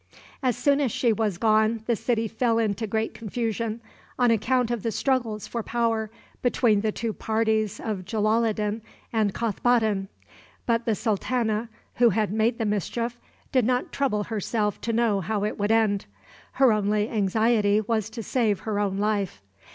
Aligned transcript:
As 0.41 0.57
soon 0.57 0.81
as 0.81 0.91
she 0.91 1.13
was 1.13 1.37
gone 1.37 1.83
the 1.85 1.95
city 1.95 2.27
fell 2.27 2.57
into 2.57 2.87
great 2.87 3.13
confusion 3.13 3.81
on 4.17 4.31
account 4.31 4.71
of 4.71 4.81
the 4.81 4.89
struggles 4.91 5.45
for 5.45 5.61
power 5.61 6.09
between 6.41 6.81
the 6.81 6.91
two 6.91 7.13
parties 7.13 7.79
of 7.79 8.03
Jalaloddin 8.03 8.81
and 9.13 9.35
Kothboddin. 9.35 10.07
But 10.65 10.85
the 10.85 10.95
sultana, 10.95 11.69
who 11.97 12.09
had 12.09 12.33
made 12.33 12.57
the 12.57 12.65
mischief, 12.65 13.19
did 13.51 13.63
not 13.63 13.91
trouble 13.91 14.23
herself 14.23 14.81
to 14.81 14.91
know 14.91 15.21
how 15.21 15.43
it 15.43 15.59
would 15.59 15.71
end. 15.71 16.07
Her 16.53 16.73
only 16.73 17.07
anxiety 17.07 17.79
was 17.79 18.09
to 18.09 18.23
save 18.23 18.61
her 18.61 18.79
own 18.79 18.97
life. 18.97 19.43